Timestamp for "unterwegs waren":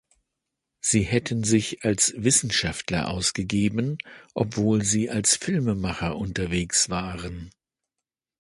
6.15-7.51